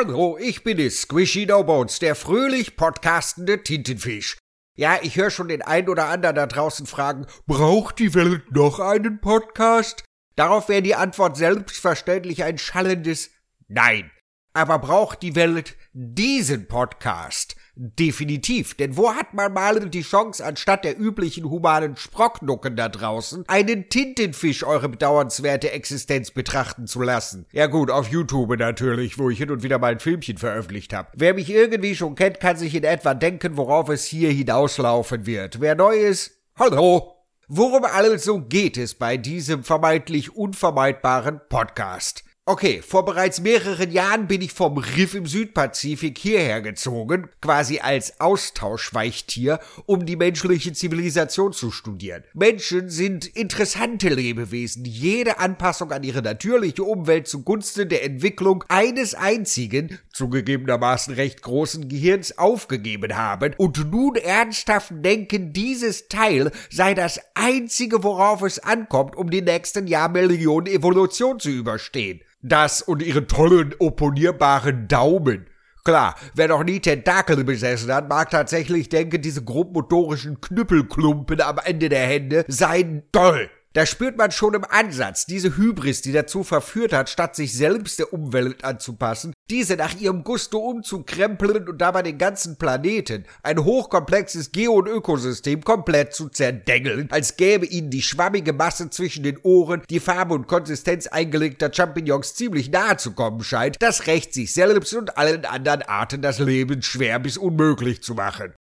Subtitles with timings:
[0.00, 4.38] Hallo, ich bin es, Squishy No Bones, der fröhlich podcastende Tintenfisch.
[4.76, 8.78] Ja, ich höre schon den einen oder anderen da draußen fragen, braucht die Welt noch
[8.78, 10.04] einen Podcast?
[10.36, 13.30] Darauf wäre die Antwort selbstverständlich ein schallendes
[13.66, 14.12] Nein.
[14.52, 17.56] Aber braucht die Welt diesen Podcast?
[17.80, 23.44] Definitiv, denn wo hat man mal die Chance, anstatt der üblichen humanen Sprocknucken da draußen,
[23.46, 27.46] einen Tintenfisch eure bedauernswerte Existenz betrachten zu lassen?
[27.52, 31.10] Ja gut, auf YouTube natürlich, wo ich hin und wieder mal ein Filmchen veröffentlicht habe.
[31.14, 35.60] Wer mich irgendwie schon kennt, kann sich in etwa denken, worauf es hier hinauslaufen wird.
[35.60, 37.14] Wer neu ist, hallo!
[37.46, 42.24] Worum also geht es bei diesem vermeintlich unvermeidbaren Podcast?
[42.50, 48.22] Okay, vor bereits mehreren Jahren bin ich vom Riff im Südpazifik hierher gezogen, quasi als
[48.22, 52.24] Austauschweichtier, um die menschliche Zivilisation zu studieren.
[52.32, 59.98] Menschen sind interessante Lebewesen, jede Anpassung an ihre natürliche Umwelt zugunsten der Entwicklung eines einzigen,
[60.14, 68.02] zugegebenermaßen recht großen Gehirns aufgegeben haben und nun ernsthaft denken, dieses Teil sei das einzige,
[68.02, 72.22] worauf es ankommt, um die nächsten Jahrmillionen Evolution zu überstehen.
[72.42, 75.46] Das und ihre tollen opponierbaren Daumen.
[75.84, 81.88] Klar, wer noch nie Tentakel besessen hat, mag tatsächlich denken, diese grobmotorischen Knüppelklumpen am Ende
[81.88, 83.50] der Hände seien toll.
[83.78, 88.00] Da spürt man schon im Ansatz diese Hybris, die dazu verführt hat, statt sich selbst
[88.00, 94.50] der Umwelt anzupassen, diese nach ihrem Gusto umzukrempeln und dabei den ganzen Planeten, ein hochkomplexes
[94.50, 99.82] Geo- und Ökosystem, komplett zu zerdengeln, als gäbe ihnen die schwammige Masse zwischen den Ohren,
[99.88, 104.92] die Farbe und Konsistenz eingelegter Champignons ziemlich nahe zu kommen scheint, das Recht sich selbst
[104.92, 108.54] und allen anderen Arten das Leben schwer bis unmöglich zu machen.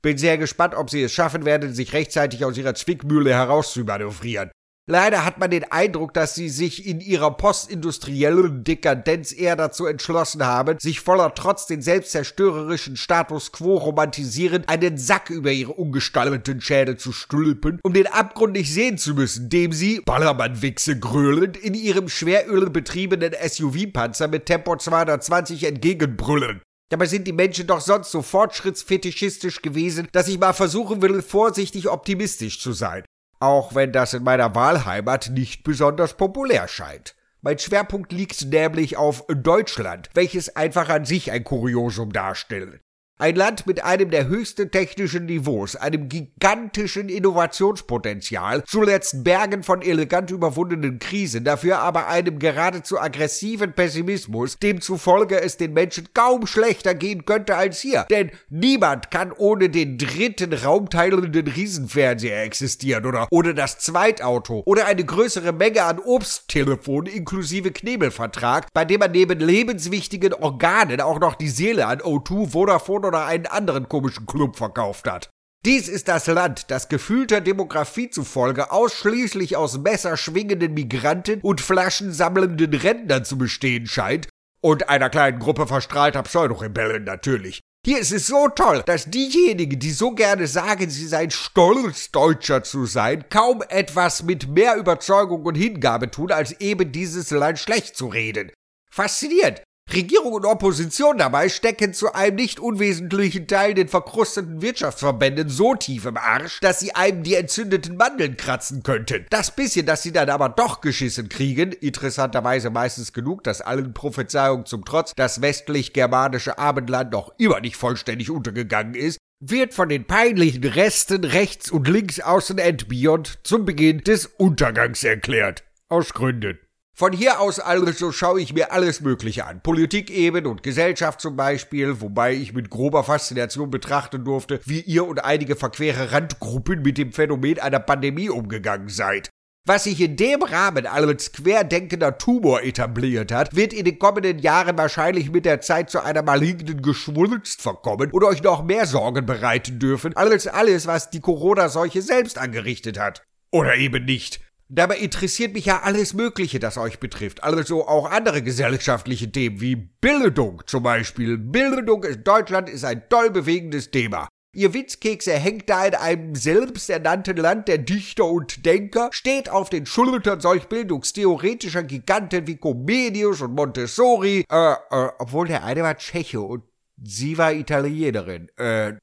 [0.00, 4.52] Bin sehr gespannt, ob sie es schaffen werden, sich rechtzeitig aus ihrer Zwickmühle herauszumanövrieren.
[4.90, 10.44] Leider hat man den Eindruck, dass sie sich in ihrer postindustriellen Dekadenz eher dazu entschlossen
[10.44, 16.96] haben, sich voller Trotz den selbstzerstörerischen Status quo romantisierend einen Sack über ihre ungestalteten Schädel
[16.96, 22.08] zu stülpen, um den Abgrund nicht sehen zu müssen, dem sie, Ballermannwichse gröhlend, in ihrem
[22.08, 26.62] schwerölbetriebenen SUV-Panzer mit Tempo 220 entgegenbrüllen.
[26.88, 31.88] Dabei sind die Menschen doch sonst so fortschrittsfetischistisch gewesen, dass ich mal versuchen will, vorsichtig
[31.88, 33.04] optimistisch zu sein
[33.40, 37.16] auch wenn das in meiner Wahlheimat nicht besonders populär scheint.
[37.40, 42.80] Mein Schwerpunkt liegt nämlich auf Deutschland, welches einfach an sich ein Kuriosum darstellt.
[43.20, 50.30] Ein Land mit einem der höchsten technischen Niveaus, einem gigantischen Innovationspotenzial, zuletzt Bergen von elegant
[50.30, 57.26] überwundenen Krisen, dafür aber einem geradezu aggressiven Pessimismus, demzufolge es den Menschen kaum schlechter gehen
[57.26, 58.06] könnte als hier.
[58.08, 65.04] Denn niemand kann ohne den dritten raumteilenden Riesenfernseher existieren oder ohne das Zweitauto oder eine
[65.04, 71.50] größere Menge an Obsttelefonen inklusive Knebelvertrag, bei dem man neben lebenswichtigen Organen auch noch die
[71.50, 75.30] Seele an O2, Vodafone oder einen anderen komischen Club verkauft hat.
[75.66, 83.24] Dies ist das Land, das gefühlter Demografie zufolge ausschließlich aus messerschwingenden Migranten und flaschensammelnden Rentnern
[83.24, 84.28] zu bestehen scheint
[84.62, 87.60] und einer kleinen Gruppe verstrahlter Pseudorebellen natürlich.
[87.84, 92.62] Hier ist es so toll, dass diejenigen, die so gerne sagen, sie seien stolz, Deutscher
[92.62, 97.96] zu sein, kaum etwas mit mehr Überzeugung und Hingabe tun, als eben dieses Land schlecht
[97.96, 98.52] zu reden.
[98.90, 99.62] Faszinierend.
[99.92, 106.04] Regierung und Opposition dabei stecken zu einem nicht unwesentlichen Teil den verkrusteten Wirtschaftsverbänden so tief
[106.04, 109.26] im Arsch, dass sie einem die entzündeten Mandeln kratzen könnten.
[109.30, 114.66] Das bisschen, das sie dann aber doch geschissen kriegen, interessanterweise meistens genug, dass allen Prophezeiungen
[114.66, 120.64] zum Trotz das westlich-germanische Abendland noch immer nicht vollständig untergegangen ist, wird von den peinlichen
[120.64, 125.64] Resten rechts und links außen and beyond zum Beginn des Untergangs erklärt.
[125.88, 126.58] Aus Gründen.
[126.96, 129.62] Von hier aus also schaue ich mir alles Mögliche an.
[129.62, 135.06] Politik eben und Gesellschaft zum Beispiel, wobei ich mit grober Faszination betrachten durfte, wie ihr
[135.06, 139.30] und einige verquere Randgruppen mit dem Phänomen einer Pandemie umgegangen seid.
[139.66, 144.76] Was sich in dem Rahmen als querdenkender Tumor etabliert hat, wird in den kommenden Jahren
[144.78, 149.78] wahrscheinlich mit der Zeit zu einer malignen Geschwulst verkommen und euch noch mehr Sorgen bereiten
[149.78, 153.22] dürfen, als alles, was die Corona-Seuche selbst angerichtet hat.
[153.52, 154.40] Oder eben nicht.
[154.72, 157.42] Dabei interessiert mich ja alles Mögliche, das euch betrifft.
[157.42, 161.38] Also auch andere gesellschaftliche Themen wie Bildung zum Beispiel.
[161.38, 164.28] Bildung in Deutschland ist ein toll bewegendes Thema.
[164.54, 169.86] Ihr Witzkekse hängt da in einem selbsternannten Land der Dichter und Denker, steht auf den
[169.86, 176.40] Schultern solch bildungstheoretischer Giganten wie Comenius und Montessori, äh, äh, obwohl der eine war Tscheche
[176.40, 176.62] und
[176.96, 178.94] sie war Italienerin, äh,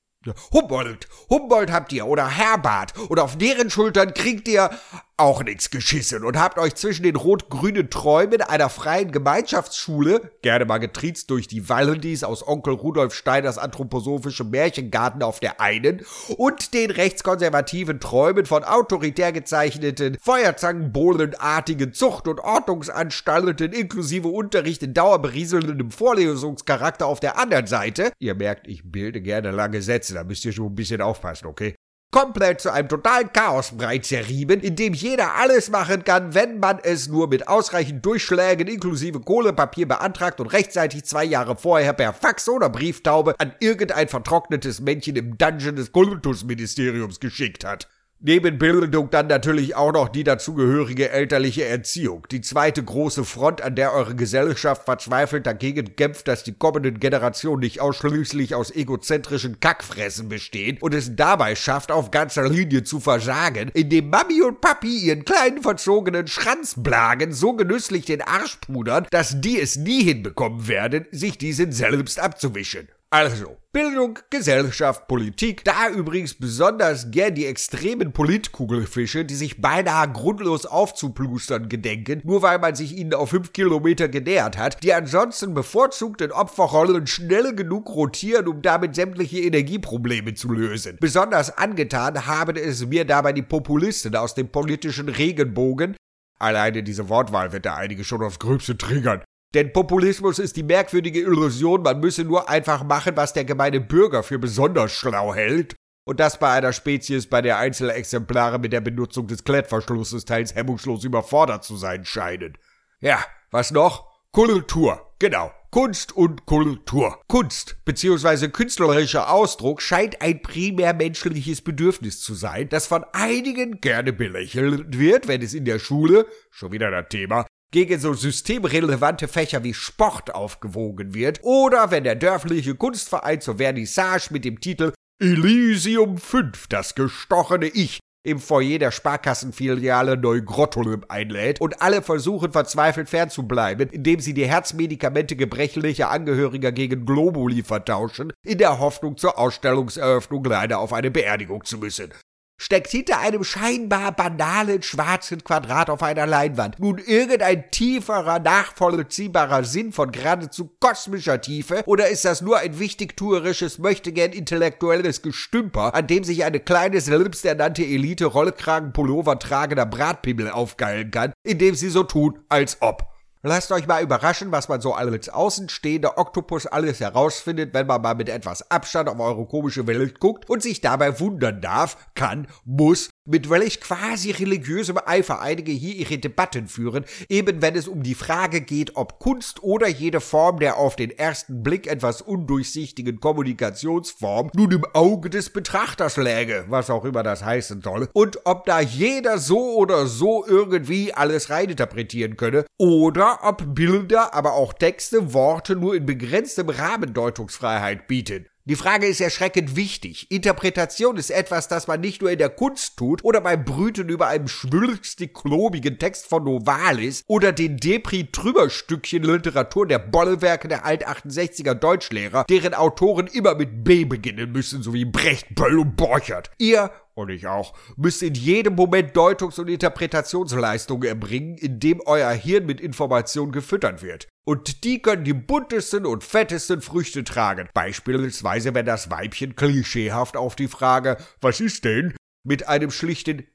[0.52, 4.70] Humboldt, Humboldt habt ihr oder Herbert und auf deren Schultern kriegt ihr
[5.18, 10.78] auch nix geschissen und habt euch zwischen den rot-grünen Träumen einer freien Gemeinschaftsschule, gerne mal
[10.78, 16.06] getriezt durch die Wallendies aus Onkel Rudolf Steiners anthroposophischem Märchengarten auf der einen
[16.38, 25.90] und den rechtskonservativen Träumen von autoritär gezeichneten, Feuerzangenbohlenartigen Zucht- und Ordnungsanstalten inklusive Unterricht in dauerberieselndem
[25.90, 30.54] Vorlesungscharakter auf der anderen Seite, ihr merkt, ich bilde gerne lange Sätze, da müsst ihr
[30.54, 31.76] schon ein bisschen aufpassen, okay?
[32.12, 37.08] Komplett zu einem totalen Chaosbrei zerrieben, in dem jeder alles machen kann, wenn man es
[37.08, 42.70] nur mit ausreichend Durchschlägen inklusive Kohlepapier beantragt und rechtzeitig zwei Jahre vorher per Fax oder
[42.70, 47.88] Brieftaube an irgendein vertrocknetes Männchen im Dungeon des Kultusministeriums geschickt hat.
[48.20, 52.26] Neben Bildung dann natürlich auch noch die dazugehörige elterliche Erziehung.
[52.32, 57.60] Die zweite große Front, an der eure Gesellschaft verzweifelt dagegen kämpft, dass die kommenden Generationen
[57.60, 63.70] nicht ausschließlich aus egozentrischen Kackfressen bestehen und es dabei schafft, auf ganzer Linie zu versagen,
[63.76, 69.62] indem Mami und Papi ihren kleinen verzogenen Schranzblagen so genüsslich den Arsch pudern, dass die
[69.62, 72.88] es nie hinbekommen werden, sich diesen selbst abzuwischen.
[73.10, 80.66] Also, Bildung, Gesellschaft, Politik, da übrigens besonders gern die extremen Politkugelfische, die sich beinahe grundlos
[80.66, 86.20] aufzuplustern gedenken, nur weil man sich ihnen auf fünf Kilometer genähert hat, die ansonsten bevorzugt
[86.20, 90.98] in Opferrollen schnell genug rotieren, um damit sämtliche Energieprobleme zu lösen.
[91.00, 95.96] Besonders angetan haben es mir dabei die Populisten aus dem politischen Regenbogen,
[96.40, 99.24] Alleine diese Wortwahl wird da einige schon aufs Gröbste triggern.
[99.54, 104.24] Denn Populismus ist die merkwürdige Illusion, man müsse nur einfach machen, was der gemeine Bürger
[104.24, 105.76] für besonders schlau hält.
[106.06, 110.56] Und das bei einer Spezies, bei der einzelne Exemplare mit der Benutzung des Klettverschlusses teils
[110.56, 112.58] hemmungslos überfordert zu sein scheinen.
[113.00, 114.08] Ja, was noch?
[114.32, 115.52] Kultur, genau.
[115.70, 117.22] Kunst und Kultur.
[117.28, 118.48] Kunst bzw.
[118.50, 125.28] künstlerischer Ausdruck scheint ein primär menschliches Bedürfnis zu sein, das von einigen gerne belächelt wird,
[125.28, 130.34] wenn es in der Schule, schon wieder das Thema, gegen so systemrelevante Fächer wie Sport
[130.34, 136.96] aufgewogen wird oder wenn der dörfliche Kunstverein zur Vernissage mit dem Titel Elysium 5, das
[136.96, 144.34] gestochene Ich, im Foyer der Sparkassenfiliale Neugrottulum einlädt und alle versuchen verzweifelt fernzubleiben, indem sie
[144.34, 151.10] die Herzmedikamente gebrechlicher Angehöriger gegen Globuli vertauschen, in der Hoffnung zur Ausstellungseröffnung leider auf eine
[151.10, 152.12] Beerdigung zu müssen
[152.58, 159.94] steckt hinter einem scheinbar banalen schwarzen Quadrat auf einer Leinwand nun irgendein tieferer, nachvollziehbarer Sinn
[159.94, 166.24] von geradezu kosmischer Tiefe oder ist das nur ein wichtigtuerisches, möchtegern intellektuelles Gestümper, an dem
[166.24, 172.78] sich eine kleine, selbsternannte Elite Rollkragenpullover tragender Bratpimmel aufgeilen kann, indem sie so tun, als
[172.82, 173.17] ob.
[173.48, 178.14] Lasst euch mal überraschen, was man so als außenstehender Oktopus alles herausfindet, wenn man mal
[178.14, 183.10] mit etwas Abstand auf eure komische Welt guckt und sich dabei wundern darf, kann, muss
[183.28, 188.16] mit welch quasi religiösem Eifer einige hier ihre Debatten führen, eben wenn es um die
[188.16, 194.52] Frage geht, ob Kunst oder jede Form der auf den ersten Blick etwas undurchsichtigen Kommunikationsform
[194.56, 198.80] nun im Auge des Betrachters läge, was auch immer das heißen soll, und ob da
[198.80, 205.76] jeder so oder so irgendwie alles reininterpretieren könne, oder ob Bilder, aber auch Texte, Worte
[205.76, 208.48] nur in begrenztem Rahmen Deutungsfreiheit bieten.
[208.70, 210.30] Die Frage ist erschreckend wichtig.
[210.30, 214.28] Interpretation ist etwas, das man nicht nur in der Kunst tut oder beim Brüten über
[214.28, 222.44] einem schwülstig klobigen Text von Novalis oder den Depri-Trümmerstückchen Literatur der Bollwerke der Alt-68er Deutschlehrer,
[222.44, 226.52] deren Autoren immer mit B beginnen müssen, so wie Brecht, Böll und Borchert.
[226.58, 232.66] Ihr und ich auch, müsst in jedem Moment Deutungs- und Interpretationsleistungen erbringen, indem euer Hirn
[232.66, 234.28] mit Informationen gefüttert wird.
[234.46, 237.70] Und die können die buntesten und fettesten Früchte tragen.
[237.74, 243.48] Beispielsweise, wenn das Weibchen klischeehaft auf die Frage, was ist denn, mit einem schlichten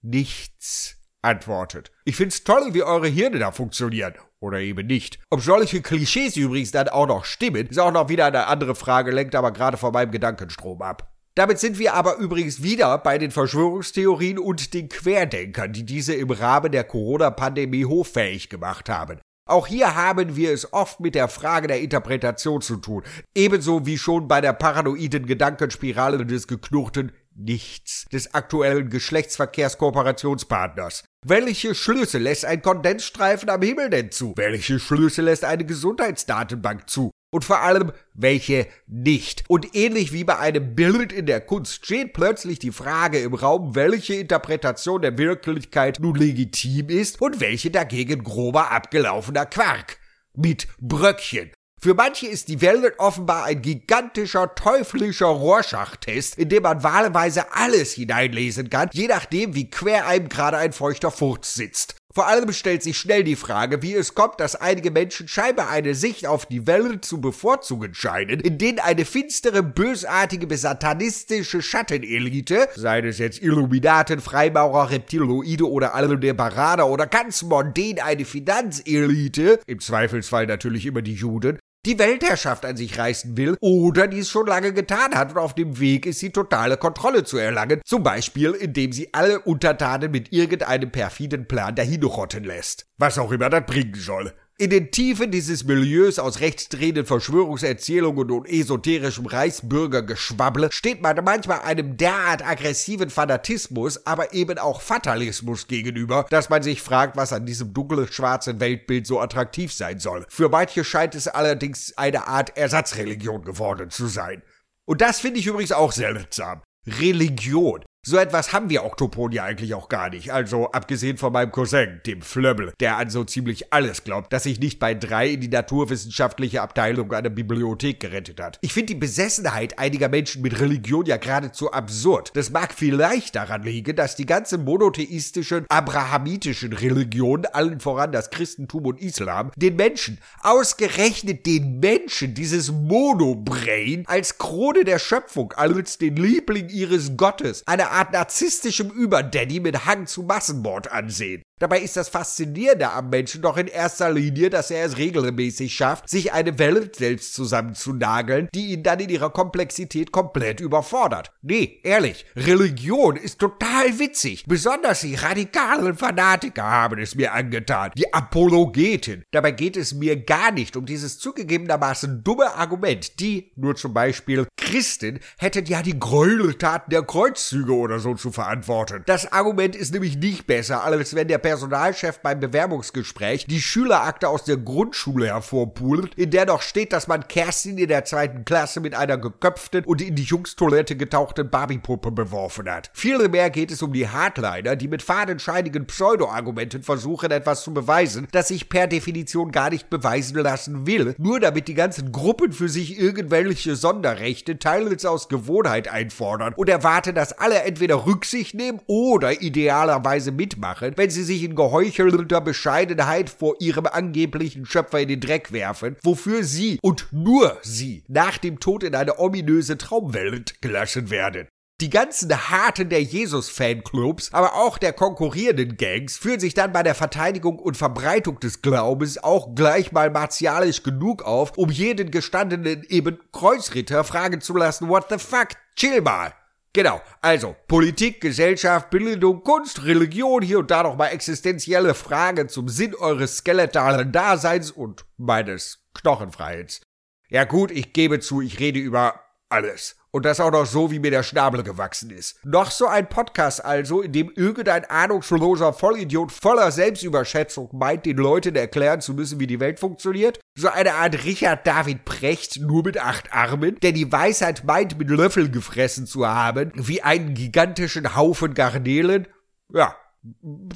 [0.00, 1.90] Nichts antwortet.
[2.04, 4.14] Ich find's toll, wie eure Hirne da funktionieren.
[4.38, 5.18] Oder eben nicht.
[5.30, 9.10] Ob solche Klischees übrigens dann auch noch stimmen, ist auch noch wieder eine andere Frage,
[9.10, 11.17] lenkt aber gerade von meinem Gedankenstrom ab.
[11.38, 16.32] Damit sind wir aber übrigens wieder bei den Verschwörungstheorien und den Querdenkern, die diese im
[16.32, 19.20] Rahmen der Corona-Pandemie hoffähig gemacht haben.
[19.48, 23.04] Auch hier haben wir es oft mit der Frage der Interpretation zu tun,
[23.36, 31.04] ebenso wie schon bei der paranoiden Gedankenspirale des geknurrten Nichts des aktuellen Geschlechtsverkehrskooperationspartners.
[31.24, 34.34] Welche Schlüsse lässt ein Kondensstreifen am Himmel denn zu?
[34.36, 37.12] Welche Schlüsse lässt eine Gesundheitsdatenbank zu?
[37.30, 39.44] Und vor allem welche nicht.
[39.48, 43.74] Und ähnlich wie bei einem Bild in der Kunst steht plötzlich die Frage im Raum,
[43.74, 49.98] welche Interpretation der Wirklichkeit nun legitim ist und welche dagegen grober abgelaufener Quark.
[50.34, 51.50] Mit Bröckchen.
[51.80, 57.92] Für manche ist die Welt offenbar ein gigantischer, teuflischer Rohrschachttest, in dem man wahlweise alles
[57.92, 61.94] hineinlesen kann, je nachdem, wie quer einem gerade ein feuchter Furz sitzt.
[62.18, 65.94] Vor allem stellt sich schnell die Frage, wie es kommt, dass einige Menschen scheinbar eine
[65.94, 72.70] Sicht auf die Welt zu bevorzugen scheinen, in denen eine finstere, bösartige bis satanistische Schattenelite,
[72.74, 79.60] sei es jetzt Illuminaten, Freimaurer, Reptiloide oder alle der Parade oder ganz mondän eine Finanzelite,
[79.68, 84.46] im Zweifelsfall natürlich immer die Juden, die Weltherrschaft an sich reißen will oder dies schon
[84.46, 88.52] lange getan hat und auf dem Weg ist, die totale Kontrolle zu erlangen, zum Beispiel
[88.52, 92.86] indem sie alle Untertanen mit irgendeinem perfiden Plan dahinrotten lässt.
[92.98, 94.34] Was auch immer das bringen soll.
[94.60, 101.96] In den Tiefen dieses Milieus aus rechtsdrehenden Verschwörungserzählungen und esoterischem Reichsbürgergeschwabble steht man manchmal einem
[101.96, 107.72] derart aggressiven Fanatismus, aber eben auch Fatalismus gegenüber, dass man sich fragt, was an diesem
[107.72, 110.26] dunkel-schwarzen Weltbild so attraktiv sein soll.
[110.28, 114.42] Für manche scheint es allerdings eine Art Ersatzreligion geworden zu sein.
[114.86, 116.62] Und das finde ich übrigens auch seltsam.
[116.84, 117.84] Religion.
[118.08, 120.32] So etwas haben wir Oktopon ja eigentlich auch gar nicht.
[120.32, 124.58] Also abgesehen von meinem Cousin, dem Flöbbel, der an so ziemlich alles glaubt, dass sich
[124.58, 128.56] nicht bei drei in die naturwissenschaftliche Abteilung einer Bibliothek gerettet hat.
[128.62, 132.30] Ich finde die Besessenheit einiger Menschen mit Religion ja geradezu absurd.
[132.32, 138.86] Das mag vielleicht daran liegen, dass die ganze monotheistischen, abrahamitischen Religionen, allen voran das Christentum
[138.86, 146.16] und Islam, den Menschen, ausgerechnet den Menschen, dieses Monobrain, als Krone der Schöpfung, als den
[146.16, 151.42] Liebling ihres Gottes, eine Art narzisstischem Überdaddy mit Hang zu Massenmord ansehen.
[151.58, 156.08] Dabei ist das Faszinierende am Menschen doch in erster Linie, dass er es regelmäßig schafft,
[156.08, 161.32] sich eine Welt selbst zusammenzunageln, die ihn dann in ihrer Komplexität komplett überfordert.
[161.42, 164.44] Nee, ehrlich, Religion ist total witzig.
[164.46, 167.90] Besonders die radikalen Fanatiker haben es mir angetan.
[167.96, 169.24] Die Apologeten.
[169.32, 173.18] Dabei geht es mir gar nicht um dieses zugegebenermaßen dumme Argument.
[173.18, 179.02] Die, nur zum Beispiel Christen, hätten ja die Gräueltaten der Kreuzzüge oder so zu verantworten.
[179.06, 184.44] Das Argument ist nämlich nicht besser, als wenn der Personalchef beim Bewerbungsgespräch die Schülerakte aus
[184.44, 188.94] der Grundschule hervorpult, in der noch steht, dass man Kerstin in der zweiten Klasse mit
[188.94, 192.90] einer geköpften und in die Jungstoilette getauchten Barbiepuppe beworfen hat.
[192.92, 198.48] Vielmehr geht es um die Hardliner, die mit fadenscheinigen Pseudo-Argumenten versuchen, etwas zu beweisen, das
[198.48, 202.98] sich per Definition gar nicht beweisen lassen will, nur damit die ganzen Gruppen für sich
[202.98, 210.32] irgendwelche Sonderrechte teils aus Gewohnheit einfordern und erwarten, dass alle entweder Rücksicht nehmen oder idealerweise
[210.32, 215.96] mitmachen, wenn sie sich in geheuchelter Bescheidenheit vor ihrem angeblichen Schöpfer in den Dreck werfen,
[216.02, 221.46] wofür sie und nur sie nach dem Tod in eine ominöse Traumwelt gelassen werden.
[221.80, 226.96] Die ganzen Harten der Jesus-Fanclubs, aber auch der konkurrierenden Gangs führen sich dann bei der
[226.96, 233.20] Verteidigung und Verbreitung des Glaubens auch gleich mal martialisch genug auf, um jeden gestandenen eben
[233.30, 236.34] Kreuzritter fragen zu lassen, what the fuck, chill mal.
[236.74, 242.68] Genau, also Politik, Gesellschaft, Bildung, Kunst, Religion, hier und da noch mal existenzielle Fragen zum
[242.68, 246.82] Sinn eures skeletalen Daseins und meines Knochenfreits.
[247.30, 249.96] Ja gut, ich gebe zu, ich rede über alles.
[250.18, 252.44] Und das auch noch so, wie mir der Schnabel gewachsen ist.
[252.44, 258.56] Noch so ein Podcast also, in dem irgendein ahnungsloser Vollidiot voller Selbstüberschätzung meint, den Leuten
[258.56, 260.40] erklären zu müssen, wie die Welt funktioniert.
[260.56, 265.08] So eine Art Richard David Precht, nur mit acht Armen, der die Weisheit meint, mit
[265.08, 269.28] Löffeln gefressen zu haben, wie einen gigantischen Haufen Garnelen.
[269.72, 269.94] Ja,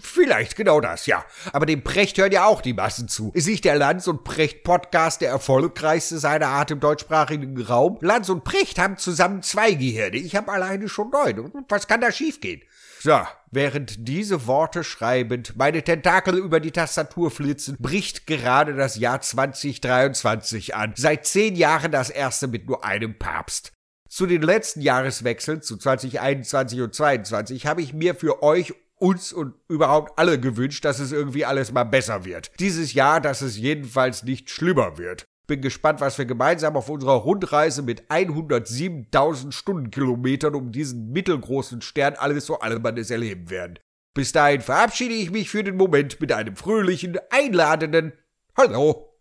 [0.00, 1.24] Vielleicht genau das, ja.
[1.52, 3.32] Aber dem Precht hören ja auch die Massen zu.
[3.34, 7.98] Ist nicht der Lanz und Precht Podcast der erfolgreichste seiner Art im deutschsprachigen Raum?
[8.00, 10.16] Lanz und Precht haben zusammen zwei Gehirne.
[10.16, 11.52] Ich habe alleine schon neun.
[11.68, 12.62] Was kann da schiefgehen?
[13.00, 13.20] So,
[13.50, 20.76] während diese Worte schreibend meine Tentakel über die Tastatur flitzen, bricht gerade das Jahr 2023
[20.76, 20.92] an.
[20.96, 23.72] Seit zehn Jahren das erste mit nur einem Papst.
[24.08, 29.54] Zu den letzten Jahreswechseln, zu 2021 und 2022, habe ich mir für euch uns und
[29.68, 32.52] überhaupt alle gewünscht, dass es irgendwie alles mal besser wird.
[32.60, 35.24] Dieses Jahr, dass es jedenfalls nicht schlimmer wird.
[35.48, 42.14] Bin gespannt, was wir gemeinsam auf unserer Rundreise mit 107.000 Stundenkilometern um diesen mittelgroßen Stern
[42.14, 43.80] alles so Albernes erleben werden.
[44.14, 48.12] Bis dahin verabschiede ich mich für den Moment mit einem fröhlichen, einladenden
[48.56, 49.11] Hallo.